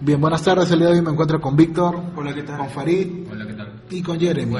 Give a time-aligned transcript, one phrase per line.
[0.00, 0.70] Bien, buenas tardes.
[0.70, 2.58] El día de hoy me encuentro con Víctor, Hola, ¿qué tal?
[2.58, 3.82] con Farid Hola, ¿qué tal?
[3.90, 4.56] y con Jeremy.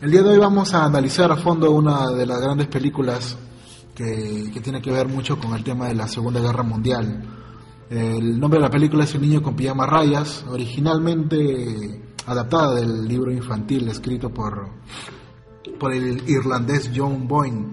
[0.00, 3.36] El día de hoy vamos a analizar a fondo una de las grandes películas
[3.94, 7.22] que, que tiene que ver mucho con el tema de la Segunda Guerra Mundial.
[7.90, 13.30] El nombre de la película es El niño con pijama rayas, originalmente adaptada del libro
[13.32, 14.66] infantil escrito por,
[15.78, 17.66] por el irlandés John Boyne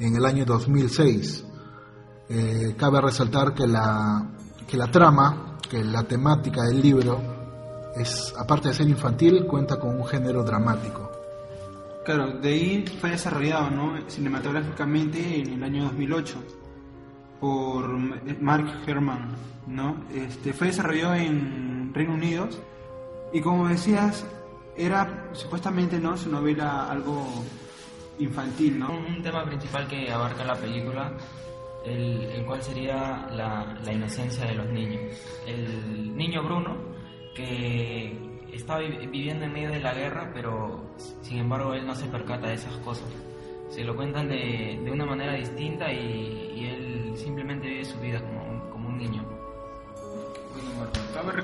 [0.00, 1.44] en el año 2006.
[2.28, 4.26] Eh, cabe resaltar que la,
[4.66, 7.20] que la trama, que la temática del libro,
[7.96, 11.10] es, aparte de ser infantil, cuenta con un género dramático.
[12.04, 13.98] Claro, de ahí fue desarrollado ¿no?
[14.08, 16.34] cinematográficamente en el año 2008
[17.40, 17.88] por
[18.40, 19.36] Mark Herman.
[19.66, 19.96] ¿no?
[20.14, 22.48] Este, fue desarrollado en Reino Unido
[23.32, 24.24] y como decías,
[24.76, 26.16] era supuestamente ¿no?
[26.16, 27.26] su novela algo
[28.20, 28.92] infantil, ¿no?
[28.92, 31.12] Un tema principal que abarca la película,
[31.84, 35.02] el, el cual sería la, la inocencia de los niños.
[35.46, 36.76] El niño Bruno,
[37.34, 38.16] que
[38.52, 40.84] está vi- viviendo en medio de la guerra, pero
[41.22, 43.08] sin embargo él no se percata de esas cosas.
[43.70, 47.12] Se lo cuentan de, de una manera distinta y, y él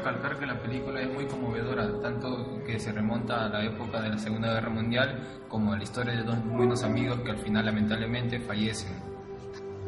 [0.07, 4.11] recalcar que la película es muy conmovedora, tanto que se remonta a la época de
[4.11, 7.67] la Segunda Guerra Mundial como a la historia de dos buenos amigos que al final
[7.67, 8.93] lamentablemente fallecen.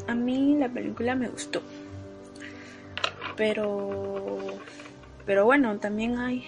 [0.08, 1.62] A mí la película me gustó.
[3.36, 4.38] Pero
[5.24, 6.44] pero bueno, también hay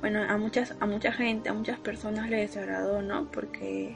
[0.00, 3.30] bueno, a muchas a mucha gente, a muchas personas les desagradó, ¿no?
[3.30, 3.94] Porque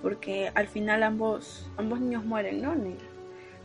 [0.00, 2.72] porque al final ambos ambos niños mueren, ¿no?
[2.72, 2.96] En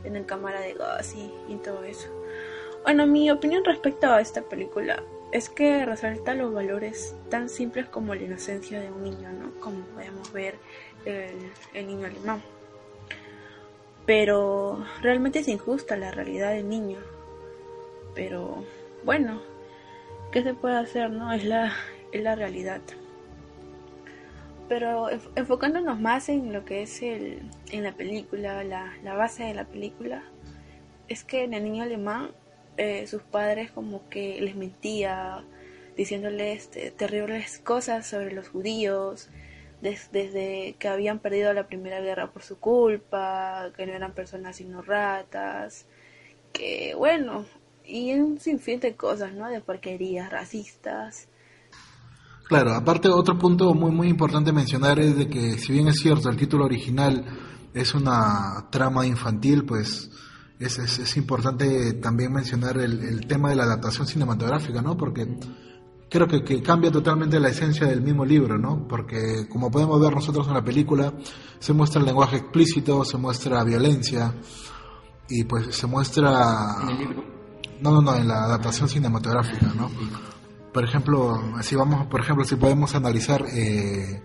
[0.04, 2.09] en el cámara de gas y, y todo eso.
[2.84, 8.14] Bueno, mi opinión respecto a esta película es que resalta los valores tan simples como
[8.14, 9.59] la inocencia de un niño, ¿no?
[9.59, 10.56] Como podemos ver
[11.06, 11.36] el,
[11.73, 12.42] el niño alemán
[14.06, 16.98] pero realmente es injusta la realidad del niño.
[18.14, 18.66] Pero
[19.05, 19.42] bueno,
[20.33, 21.32] ¿qué se puede hacer, no?
[21.32, 21.71] Es la,
[22.11, 22.82] es la realidad.
[24.67, 29.44] Pero enf- enfocándonos más en lo que es el, en la película, la, la base
[29.44, 30.23] de la película,
[31.08, 32.32] es que en el niño alemán
[32.78, 35.45] eh, sus padres como que les mentía,
[35.95, 39.30] diciéndoles terribles cosas sobre los judíos,
[39.82, 44.58] des- desde que habían perdido la primera guerra por su culpa, que no eran personas
[44.58, 45.86] sino ratas,
[46.54, 47.45] que bueno,
[47.86, 49.50] y un sinfín de cosas, ¿no?
[49.50, 51.30] De porquerías racistas.
[52.48, 56.30] Claro, aparte otro punto muy muy importante mencionar es de que si bien es cierto
[56.30, 57.26] el título original
[57.73, 60.12] es una trama infantil, pues
[60.59, 64.95] es, es, es importante también mencionar el, el tema de la adaptación cinematográfica, ¿no?
[64.95, 65.27] Porque
[66.09, 68.87] creo que, que cambia totalmente la esencia del mismo libro, ¿no?
[68.87, 71.14] Porque como podemos ver nosotros en la película,
[71.59, 74.33] se muestra el lenguaje explícito, se muestra violencia
[75.27, 76.75] y pues se muestra...
[76.83, 77.23] En el libro.
[77.81, 79.89] No, no, no, en la adaptación cinematográfica, ¿no?
[80.71, 84.21] Por ejemplo, si vamos, por ejemplo, si podemos analizar eh,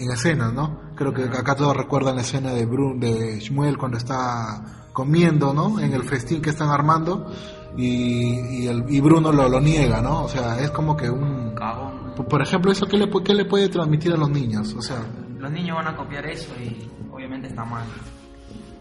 [0.00, 0.80] en escenas, ¿no?
[0.96, 5.78] Creo que acá todos recuerdan la escena de Brun, de Shmuel cuando está comiendo, ¿no?
[5.78, 7.30] En el festín que están armando
[7.76, 10.24] y, y, el, y Bruno lo, lo niega, ¿no?
[10.24, 11.54] O sea, es como que un...
[11.54, 12.14] Cagón.
[12.28, 14.74] Por- ejemplo, ¿eso qué le, pu- qué le puede transmitir a los niños?
[14.74, 14.98] O sea,
[15.38, 17.84] Los niños van a copiar eso y obviamente está mal.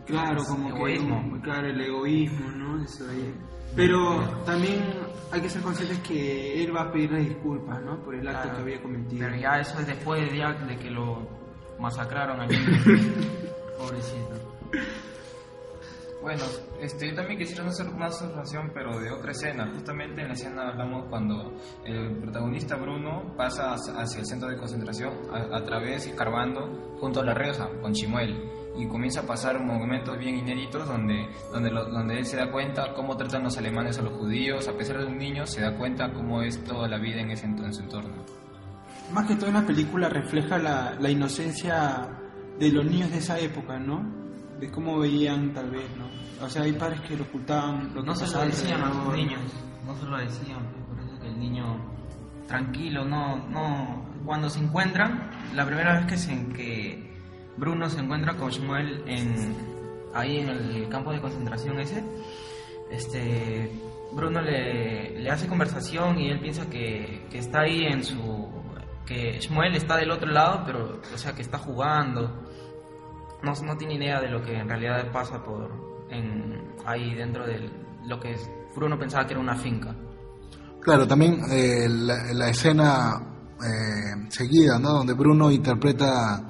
[0.05, 1.33] Claro, como Egoísmo.
[1.35, 2.83] que claro, el egoísmo, ¿no?
[2.83, 3.33] Eso ahí.
[3.75, 4.83] Pero también
[5.31, 8.03] hay que ser conscientes que él va a pedirle disculpas, ¿no?
[8.03, 8.55] Por el acto Claro.
[8.57, 9.27] que había cometido.
[9.27, 11.27] Pero ya eso es después ya de que lo
[11.79, 12.61] masacraron al niño.
[13.77, 14.35] Pobrecito.
[16.21, 16.43] Bueno,
[16.81, 19.71] este, yo también quisiera hacer una observación, pero de otra escena.
[19.73, 21.53] Justamente en la escena hablamos cuando
[21.85, 27.23] el protagonista Bruno pasa hacia el centro de concentración a, a través escarbando junto a
[27.25, 28.35] la reja con Chimuel
[28.79, 32.93] y comienza a pasar momentos bien inéditos donde, donde, lo- donde él se da cuenta
[32.93, 36.11] cómo tratan los alemanes a los judíos, a pesar de un niño, se da cuenta
[36.13, 38.23] cómo es toda la vida en, ese, en su entorno.
[39.13, 42.07] Más que todo en la película refleja la, la inocencia
[42.59, 44.03] de los niños de esa época, ¿no?
[44.59, 46.45] De cómo veían tal vez, ¿no?
[46.45, 49.15] O sea, hay padres que lo ocultaban, lo que No se lo decían a los
[49.15, 49.41] niños,
[49.85, 51.63] no se lo decían, por eso que el niño
[52.47, 57.08] tranquilo, no, no, cuando se encuentran, la primera vez que se, que
[57.59, 59.55] Bruno se encuentra con Shmuel en,
[60.13, 62.03] ahí en el campo de concentración ese,
[62.89, 63.71] este,
[64.13, 68.47] Bruno le, le hace conversación y él piensa que, que está ahí en su,
[69.05, 72.47] que Shmuel está del otro lado, pero, o sea, que está jugando,
[73.43, 75.89] no, no tiene idea de lo que en realidad pasa por
[76.85, 77.69] ahí dentro de
[78.05, 78.35] lo que
[78.75, 79.95] Bruno pensaba que era una finca.
[80.81, 83.21] Claro, también eh, la, la escena
[83.61, 84.93] eh, seguida, ¿no?
[84.93, 86.47] Donde Bruno interpreta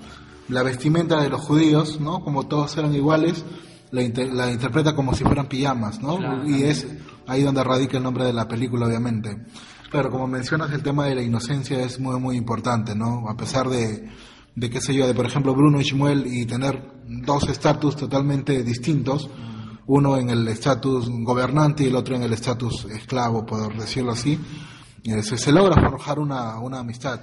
[0.50, 2.24] la vestimenta de los judíos, ¿no?
[2.24, 3.46] Como todos eran iguales,
[3.92, 6.18] la, inter- la interpreta como si fueran pijamas, ¿no?
[6.48, 6.88] Y es
[7.28, 9.46] ahí donde radica el nombre de la película, obviamente.
[9.90, 13.28] Claro, como mencionas, el tema de la inocencia es muy, muy importante, ¿no?
[13.30, 14.08] A pesar de,
[14.56, 18.64] de qué sé yo, de por ejemplo Bruno y Shmuel y tener dos estatus totalmente
[18.64, 19.30] distintos,
[19.88, 24.40] uno en el estatus gobernante y el otro en el estatus esclavo, por decirlo así,
[25.04, 27.20] eh, se, se logra forjar una, una amistad.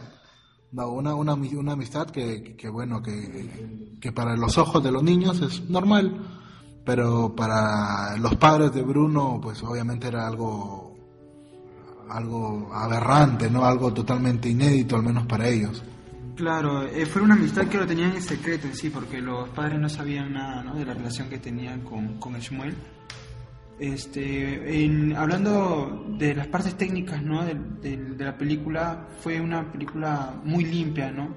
[0.84, 5.40] Una, una, una amistad que, que bueno, que, que para los ojos de los niños
[5.40, 6.20] es normal,
[6.84, 10.96] pero para los padres de Bruno, pues obviamente era algo,
[12.10, 13.64] algo aberrante, ¿no?
[13.64, 15.82] Algo totalmente inédito, al menos para ellos.
[16.36, 19.80] Claro, eh, fue una amistad que lo tenían en secreto en sí, porque los padres
[19.80, 22.74] no sabían nada de la relación que tenían con, con Shmuel.
[23.78, 27.44] Este, en- hablando de las partes técnicas ¿no?
[27.44, 31.28] de, de- de la película, fue una película muy limpia, ¿no?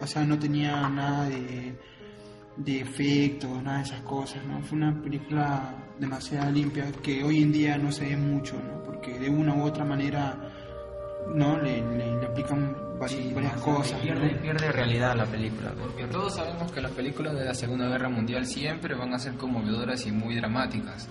[0.00, 1.74] O sea, no tenía nada de,
[2.58, 4.60] de efectos, nada de esas cosas, ¿no?
[4.60, 8.82] Fue una película demasiado limpia que hoy en día no se ve mucho, ¿no?
[8.84, 10.36] Porque de una u otra manera,
[11.34, 11.56] ¿no?
[11.62, 14.02] Le, le- le aplican vari- varias cosas, ¿no?
[14.02, 15.72] Pierde, pierde realidad la película.
[15.80, 19.32] Porque todos sabemos que las películas de la Segunda Guerra Mundial siempre van a ser
[19.36, 21.08] conmovedoras y muy dramáticas.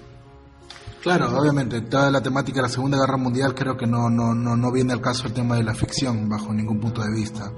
[1.05, 4.57] Claro, obviamente, toda la temática de la Segunda Guerra Mundial creo que no, no, no,
[4.57, 7.51] no viene al caso el tema de la ficción bajo ningún punto de vista.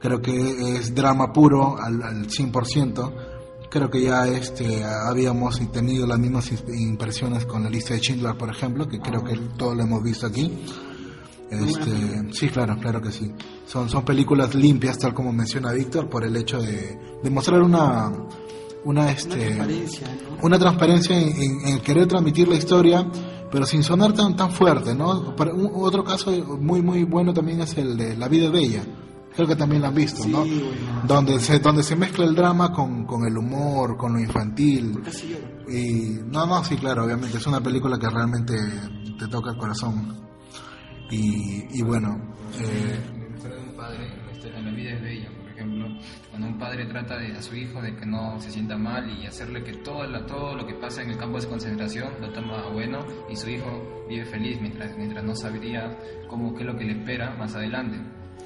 [0.00, 3.12] Creo que es drama puro al, al 100%.
[3.68, 8.48] Creo que ya este, habíamos tenido las mismas impresiones con la lista de Schindler, por
[8.48, 10.50] ejemplo, que creo que todos lo hemos visto aquí.
[11.50, 13.30] Este, sí, claro, claro que sí.
[13.66, 18.10] Son, son películas limpias, tal como menciona Víctor, por el hecho de, de mostrar una,
[18.88, 20.46] una, este, transparencia, ¿no?
[20.46, 23.06] una transparencia en, en- en querer transmitir la historia,
[23.50, 25.34] pero sin sonar tan tan fuerte, ¿no?
[25.36, 26.30] Para un- otro caso
[26.60, 28.82] muy muy bueno también es el de La vida es bella.
[29.34, 30.38] Creo que también lo han visto, ¿no?
[30.38, 31.02] Bueno.
[31.06, 34.98] Donde se donde se mezcla el drama con, con el humor, con lo infantil.
[35.68, 38.54] Y no, no, sí, claro, obviamente es una película que realmente
[39.18, 40.16] te toca el corazón.
[41.10, 42.16] Y, y bueno,
[42.60, 43.17] eh,
[46.38, 49.26] cuando un padre trata de, a su hijo de que no se sienta mal y
[49.26, 52.60] hacerle que todo, la- todo lo que pasa en el campo de concentración lo toma
[52.60, 55.98] a bueno y su hijo vive feliz mientras, mientras no sabría
[56.28, 57.98] cómo, qué es lo que le espera más adelante.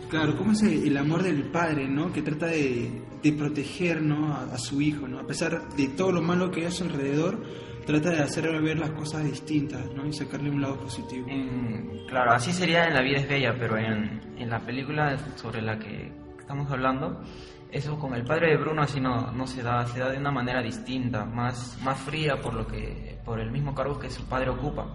[0.09, 2.11] Claro, cómo es el, el amor del padre, ¿no?
[2.13, 4.33] Que trata de, de proteger, ¿no?
[4.35, 5.19] A, a su hijo, ¿no?
[5.19, 7.43] A pesar de todo lo malo que hay a su alrededor,
[7.87, 10.07] trata de hacerle ver las cosas distintas, ¿no?
[10.07, 11.27] Y sacarle un lado positivo.
[11.29, 15.61] En- claro, así sería en La vida es bella, pero en, en la película sobre
[15.63, 17.23] la que estamos hablando,
[17.73, 20.31] eso con el padre de Bruno así no, no se da, se da de una
[20.31, 24.51] manera distinta, más, más fría por lo que, por el mismo cargo que su padre
[24.51, 24.87] ocupa.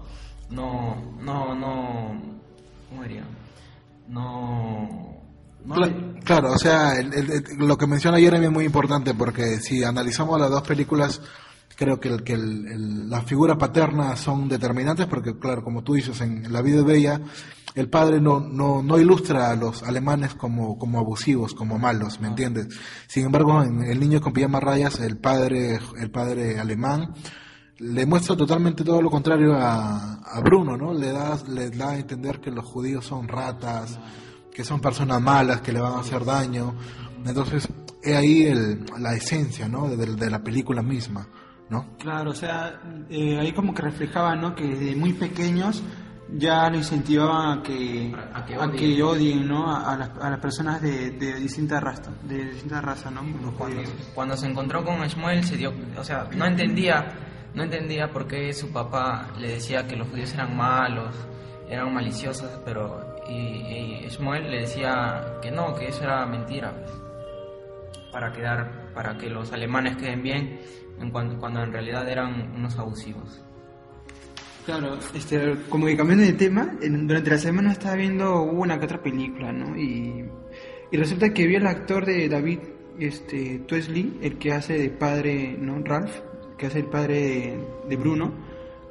[0.49, 2.21] No, no, no,
[2.89, 3.23] ¿cómo diría?
[4.07, 5.17] No,
[5.65, 9.13] no Cla- claro, o sea, el- el- el- lo que menciona Jeremy es muy importante
[9.13, 11.21] porque si analizamos las dos películas,
[11.75, 15.93] creo que, el- que el- el- la figura paterna son determinantes porque, claro, como tú
[15.95, 17.19] dices, en La vida es bella,
[17.77, 22.27] el padre no, no, no ilustra a los alemanes como, como abusivos, como malos, ¿me
[22.27, 22.69] entiendes?
[23.05, 27.13] Sin embargo, en El niño con pijama rayas, el padre, el padre alemán,
[27.77, 30.91] le muestra totalmente todo lo contrario a, a Bruno, ¿no?
[30.91, 33.99] Le da, le da a entender que los judíos son ratas,
[34.51, 36.73] que son personas malas, que le van a hacer daño.
[37.23, 37.67] Entonces,
[38.01, 39.87] es ahí el, la esencia, ¿no?
[39.87, 41.27] De, de la película misma,
[41.69, 41.95] ¿no?
[41.99, 44.55] Claro, o sea, eh, ahí como que reflejaba, ¿no?
[44.55, 45.83] Que desde muy pequeños
[46.33, 48.75] ya lo incentivaban a que, A que a odien.
[48.77, 49.69] que odien, ¿no?
[49.69, 53.21] A, a las, a las personas de, de distinta raza, de distinta raza, ¿no?
[53.41, 53.81] Los cuando,
[54.13, 57.05] cuando se encontró con Shmuel se dio, o sea, no entendía,
[57.53, 61.15] no entendía por qué su papá le decía que los judíos eran malos,
[61.69, 66.91] eran maliciosos, pero y, y Shmuel le decía que no, que eso era mentira, pues,
[68.11, 70.59] para quedar, para que los alemanes queden bien,
[70.99, 73.43] en cuanto, cuando en realidad eran unos abusivos.
[74.67, 78.85] Claro, este, como que cambiando de tema, en- durante la semana estaba viendo una que
[78.85, 79.75] otra película, ¿no?
[79.77, 80.25] Y,
[80.91, 82.59] y resulta que vi al actor de David
[82.99, 85.79] este, Tuesley, el que hace de padre, ¿no?
[85.83, 86.11] Ralph,
[86.57, 87.59] que hace el padre de,
[87.89, 88.31] de Bruno.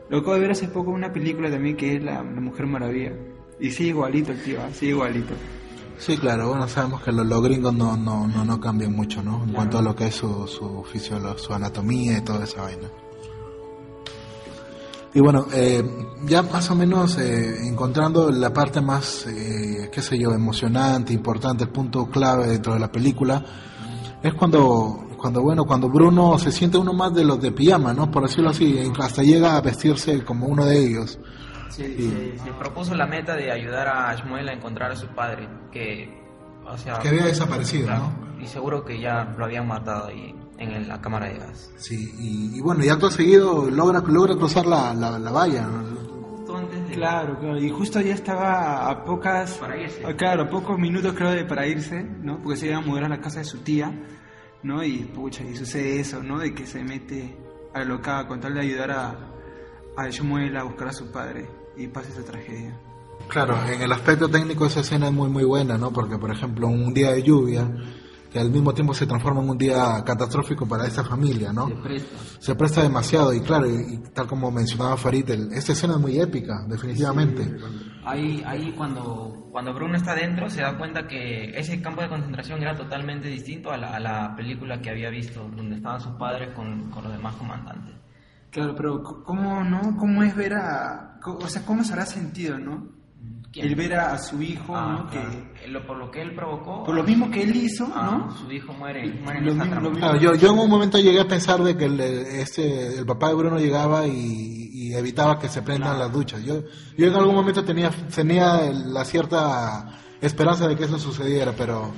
[0.08, 3.12] Lo acabo de ver hace poco una película también que es La, La Mujer Maravilla.
[3.60, 5.34] Y sí, igualito el tío, ah, sí, igualito.
[5.98, 9.44] Sí, claro, bueno, sabemos que los, los gringos no, no, no, no cambian mucho, ¿no?
[9.44, 12.88] En cuanto a lo que es su, su fisiolo- su anatomía y toda esa vaina.
[15.16, 15.82] Y bueno, eh,
[16.26, 21.64] ya más o menos eh, encontrando la parte más, eh, qué sé yo, emocionante, importante,
[21.64, 23.42] el punto clave dentro de la película,
[24.22, 28.10] es cuando, cuando bueno, cuando Bruno se siente uno más de los de pijama, ¿no?
[28.10, 31.18] Por decirlo así, hasta llega a vestirse como uno de ellos.
[31.70, 35.48] Se, se- se propuso la meta de ayudar a Shmuel a encontrar a su padre,
[35.72, 36.10] que
[36.70, 38.42] o sea, Que había desaparecido, claro, ¿no?
[38.42, 41.70] y seguro que ya lo habían matado ahí en el- la cámara de gas.
[41.76, 45.66] Sí, y, y bueno, y acto seguido logra, logra cruzar la, la, la valla.
[45.66, 45.96] ¿no?
[46.36, 46.94] Justo antes de...
[46.94, 50.04] Claro, claro, y justo ya estaba a pocas, Para irse.
[50.06, 52.38] a- claro, a pocos minutos creo de para irse, ¿no?
[52.42, 53.92] Porque se iba a mudar a la casa de su tía,
[54.62, 54.82] ¿no?
[54.82, 56.38] Y pucha, y sucede eso, ¿no?
[56.38, 57.36] De que se mete
[57.74, 59.16] alocada con tal de ayudar a,
[59.96, 62.74] a Shmuel a buscar a su padre y pasa esa tragedia.
[63.28, 65.90] Claro, en el aspecto técnico esa escena es muy muy buena, ¿no?
[65.92, 67.68] Porque por ejemplo un día de lluvia
[68.30, 71.68] que al mismo tiempo se transforma en un día catastrófico para esa familia, ¿no?
[71.68, 72.16] Se presta.
[72.38, 76.00] Se presta demasiado y claro, y, y tal como mencionaba Farid, el- esta escena es
[76.00, 77.56] muy épica, definitivamente.
[78.04, 82.62] Ahí, ahí cuando, cuando Bruno está dentro se da cuenta que ese campo de concentración
[82.62, 86.54] era totalmente distinto a la, a la película que había visto, donde estaban sus padres
[86.54, 87.94] con, con los demás comandantes.
[88.50, 89.96] Claro, pero ¿cómo, no?
[89.98, 91.18] ¿Cómo es ver a...
[91.24, 92.88] O sea, ¿cómo se habrá sentido, no?
[93.52, 93.66] ¿Quién?
[93.68, 95.10] El ver a, su hijo, Ah, ¿no?
[95.10, 95.30] claro.
[95.30, 98.26] Que, Eh, lo- por lo que él provocó, por lo mismo que él hizo, ah,
[98.28, 98.36] ¿no?
[98.36, 101.20] su hijo muere, muere Lo en esa mismo- Claro, yo, yo en un momento llegué
[101.20, 105.48] a pensar de que el, este, el papá de Bruno llegaba y, y evitaba que
[105.48, 106.42] se prendan las duchas.
[106.44, 106.60] Yo,
[106.98, 109.88] yo en algún momento tenía, tenía la cierta
[110.20, 111.92] esperanza de que eso sucediera, pero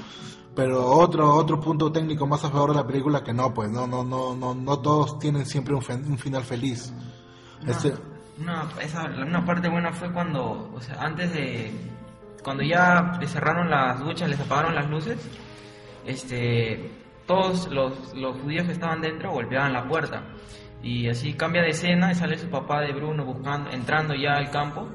[0.55, 3.87] pero otro otro punto técnico más a favor de la película que no, pues no
[3.87, 6.93] no no no no todos tienen siempre un, fe- un final feliz.
[7.67, 7.93] Este,
[8.41, 11.73] Una, esa, una parte buena fue cuando, o sea, antes de,
[12.43, 15.19] cuando ya le cerraron las duchas, les apagaron las luces,
[16.07, 16.91] este,
[17.27, 20.23] todos los, los judíos que estaban dentro golpeaban la puerta.
[20.83, 24.51] Y así cambia de escena y sale su papá de Bruno buscando, entrando ya al
[24.51, 24.89] campo.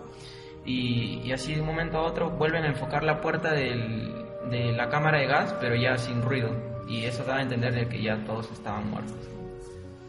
[0.66, 4.90] Y, y así de un momento a otro vuelven a enfocar la puerta de la
[4.90, 6.50] cámara de gas, pero ya sin ruido.
[6.88, 9.18] Y eso da a entender de que ya todos estaban muertos.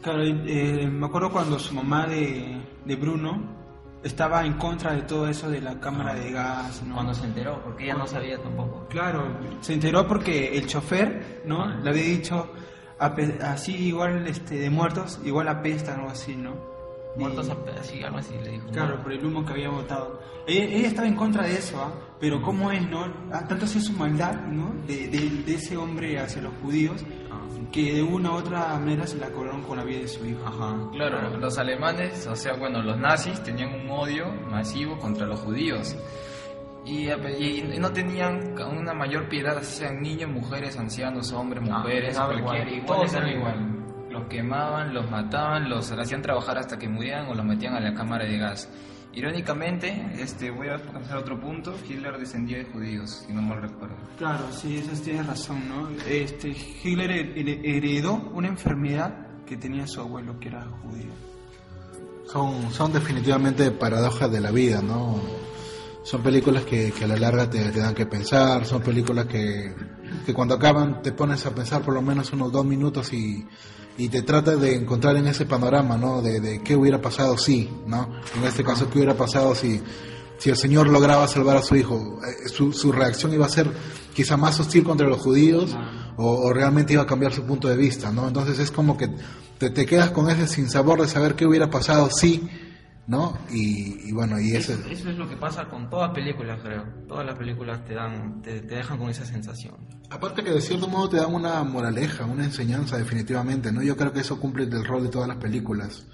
[0.05, 3.41] Claro, eh, me acuerdo cuando su mamá de, de Bruno
[4.03, 6.97] estaba en contra de todo eso de la cámara de gas, ¿no?
[6.97, 8.87] Cuando se enteró, porque ella no sabía tampoco.
[8.91, 9.27] Claro,
[9.63, 11.67] se enteró porque el chofer, ¿no?
[11.81, 12.51] Le había dicho
[12.99, 16.74] así igual este de muertos, igual apestan o algo así, ¿no?
[17.17, 18.67] Muertos así, algo así le dijo.
[18.73, 20.21] Claro, por el humo que había botado.
[20.47, 21.93] Ella, ella estaba en contra de eso, ¿ah?
[22.21, 23.05] Pero cómo es, ¿no?
[23.33, 24.75] Ah, Tanto así su maldad, ¿no?
[24.87, 27.41] De, de, de ese hombre hacia los judíos, Ah,
[27.73, 30.41] que de una u otra manera se la cobraron con la vida de su hijo.
[30.47, 30.77] Ajá.
[30.93, 35.97] Claro, los alemanes, o sea, bueno, los nazis tenían un odio masivo contra los judíos.
[36.87, 42.15] Y, y no tenían una mayor piedad, sean niños, mujeres, ancianos, hombres, Ah, mujeres, les
[42.17, 43.74] daba cualquiera, igual, igual todos eran igual.
[44.25, 47.93] Los quemaban, los mataban, los hacían trabajar hasta que murieran o los metían a la
[47.95, 48.69] cámara de gas.
[49.13, 53.61] Irónicamente, este, voy a pasar a otro punto, Hitler descendía de judíos, si no mal
[53.63, 53.95] recuerdo.
[54.19, 55.89] Claro, sí, eso tienes razón, ¿no?
[56.09, 56.49] Este,
[56.83, 59.15] Hitler her- heredó una enfermedad
[59.47, 61.13] que tenía su abuelo, que era judío.
[62.27, 65.21] son, son definitivamente paradojas de la vida, ¿no?
[66.03, 69.75] Son películas que, que a la larga te, te dan que pensar, son películas que,
[70.27, 73.47] que cuando acaban te pones a pensar por lo menos unos dos minutos y,
[73.97, 76.21] y te tratas de encontrar en ese panorama, ¿no?
[76.23, 78.09] De, de qué hubiera pasado si, ¿no?
[78.37, 79.81] En este caso, qué hubiera pasado si,
[80.39, 82.19] si el Señor lograba salvar a su hijo.
[82.27, 83.71] Eh, Su, su reacción iba a ser
[84.15, 85.77] quizá más hostil contra los judíos
[86.17, 88.27] o, o realmente iba a cambiar su punto de vista, ¿no?
[88.27, 89.09] Entonces es como que
[89.59, 92.49] te, te quedas con ese sinsabor de saber qué hubiera pasado si,
[93.07, 93.37] ¿no?
[93.51, 96.85] Y, y bueno, y Eso, eso es lo que pasa con todas películas, creo.
[97.07, 99.75] Todas las películas te dan, te, te dejan con esa sensación.
[100.15, 103.83] Aparte que de cierto modo te dan una moraleja, una enseñanza definitivamente, ¿no?
[103.83, 106.07] Yo creo que eso cumple el rol de todas las películas.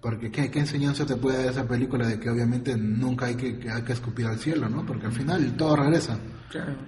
[0.00, 3.58] Porque ¿qué, qué enseñanza te puede dar esa película de que obviamente nunca hay que,
[3.58, 4.86] que hay que escupir al cielo, ¿no?
[4.86, 6.18] Porque al final todo regresa.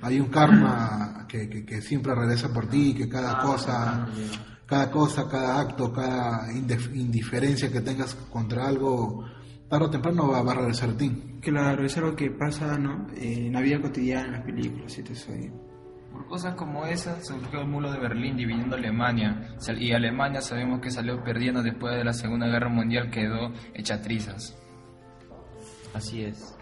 [0.02, 4.09] Hay un karma que, que, que siempre regresa por ti, que cada cosa,
[4.66, 9.25] cada cosa, cada acto, cada indif- indiferencia que tengas contra algo,
[9.68, 11.38] tarde o temprano va, va a regresar a ti.
[11.40, 13.09] Claro, es algo que pasa, ¿no?
[13.16, 15.50] Eh, en la vida cotidiana, en las películas, si te soy.
[16.18, 19.56] Por cosas como esas surgió el muro de Berlín dividiendo Alemania.
[19.78, 24.52] Y Alemania sabemos que salió perdiendo después de la Segunda Guerra Mundial, quedó hecha trizas.
[25.94, 26.54] Así es.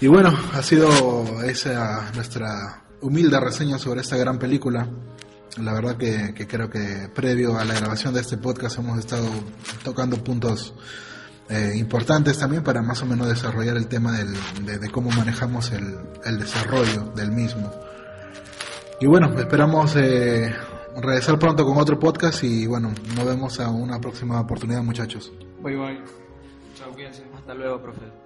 [0.00, 0.90] Y bueno, ha sido
[1.44, 4.88] esa nuestra humilde reseña sobre esta gran película.
[5.58, 9.28] La verdad que, que creo que previo a la grabación de este podcast hemos estado
[9.84, 10.74] tocando puntos
[11.48, 14.34] eh, importantes también para más o menos desarrollar el tema del-
[14.66, 17.70] de, de cómo manejamos el, el desarrollo del mismo.
[19.00, 20.54] Y bueno, esperamos eh,
[20.96, 25.32] regresar pronto con otro podcast y bueno, nos vemos a una próxima oportunidad muchachos.
[25.62, 26.02] Bye bye.
[26.74, 26.90] Chao.
[27.36, 28.23] Hasta luego, profe.